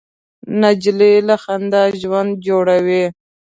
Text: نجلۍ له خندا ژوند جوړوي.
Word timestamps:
نجلۍ 0.61 1.15
له 1.27 1.35
خندا 1.43 1.83
ژوند 2.01 2.31
جوړوي. 2.47 3.03